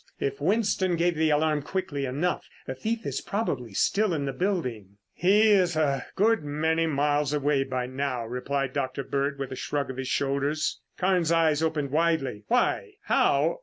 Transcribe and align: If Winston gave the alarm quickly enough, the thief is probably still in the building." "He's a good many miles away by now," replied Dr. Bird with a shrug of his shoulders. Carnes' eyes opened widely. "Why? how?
If 0.19 0.41
Winston 0.41 0.95
gave 0.95 1.13
the 1.13 1.29
alarm 1.29 1.61
quickly 1.61 2.07
enough, 2.07 2.49
the 2.65 2.73
thief 2.73 3.05
is 3.05 3.21
probably 3.21 3.75
still 3.75 4.15
in 4.15 4.25
the 4.25 4.33
building." 4.33 4.97
"He's 5.13 5.75
a 5.75 6.07
good 6.15 6.43
many 6.43 6.87
miles 6.87 7.33
away 7.33 7.63
by 7.65 7.85
now," 7.85 8.25
replied 8.25 8.73
Dr. 8.73 9.03
Bird 9.03 9.37
with 9.37 9.51
a 9.51 9.55
shrug 9.55 9.91
of 9.91 9.97
his 9.97 10.07
shoulders. 10.07 10.81
Carnes' 10.97 11.31
eyes 11.31 11.61
opened 11.61 11.91
widely. 11.91 12.45
"Why? 12.47 12.93
how? 13.03 13.59